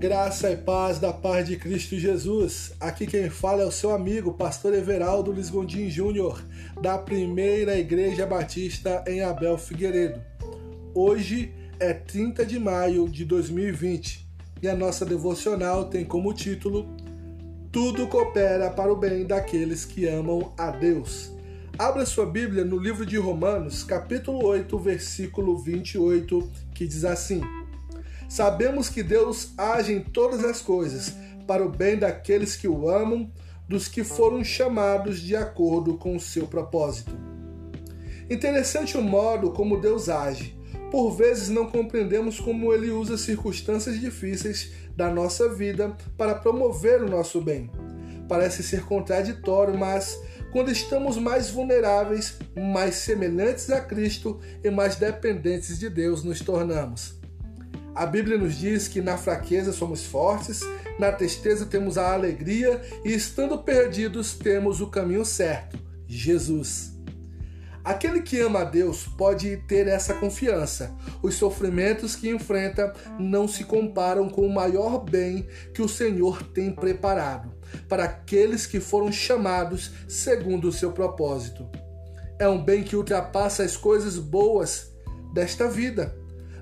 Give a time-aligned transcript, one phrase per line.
[0.00, 2.72] Graça e paz da paz de Cristo Jesus.
[2.80, 6.42] Aqui quem fala é o seu amigo, pastor Everaldo Lisgondim Júnior,
[6.80, 10.18] da Primeira Igreja Batista em Abel Figueiredo.
[10.94, 14.26] Hoje é 30 de maio de 2020
[14.62, 16.88] e a nossa devocional tem como título
[17.70, 21.30] Tudo coopera para o bem daqueles que amam a Deus.
[21.78, 27.42] Abra sua Bíblia no livro de Romanos, capítulo 8, versículo 28, que diz assim:
[28.30, 31.12] Sabemos que Deus age em todas as coisas
[31.48, 33.28] para o bem daqueles que o amam,
[33.68, 37.10] dos que foram chamados de acordo com o seu propósito.
[38.30, 40.56] Interessante o modo como Deus age.
[40.92, 47.10] Por vezes não compreendemos como ele usa circunstâncias difíceis da nossa vida para promover o
[47.10, 47.68] nosso bem.
[48.28, 50.16] Parece ser contraditório, mas
[50.52, 57.19] quando estamos mais vulneráveis, mais semelhantes a Cristo e mais dependentes de Deus nos tornamos.
[58.00, 60.60] A Bíblia nos diz que na fraqueza somos fortes,
[60.98, 66.98] na tristeza temos a alegria e estando perdidos temos o caminho certo, Jesus.
[67.84, 70.96] Aquele que ama a Deus pode ter essa confiança.
[71.22, 76.74] Os sofrimentos que enfrenta não se comparam com o maior bem que o Senhor tem
[76.74, 77.52] preparado
[77.86, 81.68] para aqueles que foram chamados segundo o seu propósito.
[82.38, 84.90] É um bem que ultrapassa as coisas boas
[85.34, 86.18] desta vida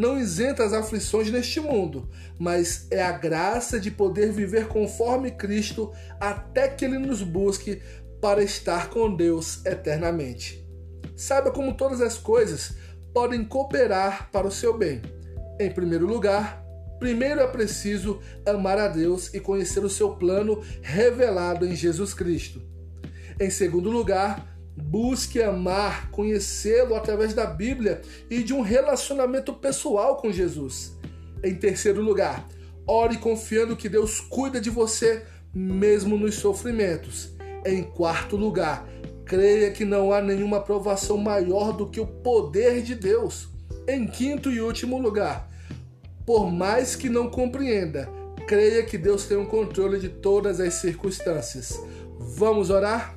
[0.00, 5.92] não isenta as aflições neste mundo, mas é a graça de poder viver conforme Cristo
[6.18, 7.82] até que Ele nos busque
[8.18, 10.66] para estar com Deus eternamente.
[11.14, 12.76] Saiba como todas as coisas
[13.12, 15.02] podem cooperar para o seu bem.
[15.60, 16.64] Em primeiro lugar,
[16.98, 22.62] primeiro é preciso amar a Deus e conhecer o seu plano revelado em Jesus Cristo.
[23.38, 30.32] Em segundo lugar, Busque amar, conhecê-lo através da Bíblia e de um relacionamento pessoal com
[30.32, 30.98] Jesus.
[31.42, 32.46] Em terceiro lugar,
[32.86, 37.32] ore confiando que Deus cuida de você mesmo nos sofrimentos.
[37.64, 38.88] Em quarto lugar,
[39.24, 43.48] creia que não há nenhuma provação maior do que o poder de Deus.
[43.86, 45.50] Em quinto e último lugar,
[46.26, 48.08] por mais que não compreenda,
[48.46, 51.80] creia que Deus tem o controle de todas as circunstâncias.
[52.18, 53.16] Vamos orar?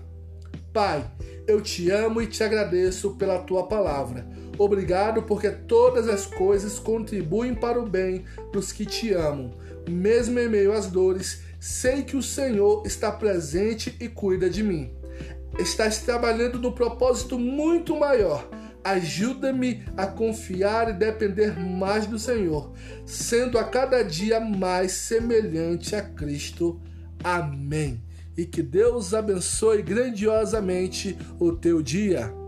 [0.72, 1.06] Pai,
[1.48, 4.28] eu te amo e te agradeço pela tua palavra.
[4.58, 9.52] Obrigado porque todas as coisas contribuem para o bem dos que te amam.
[9.90, 14.94] Mesmo em meio às dores, sei que o Senhor está presente e cuida de mim.
[15.59, 18.48] Estás trabalhando no propósito muito maior.
[18.84, 22.74] Ajuda-me a confiar e depender mais do Senhor,
[23.06, 26.82] sendo a cada dia mais semelhante a Cristo.
[27.24, 28.02] Amém
[28.38, 32.43] e que Deus abençoe grandiosamente o teu dia.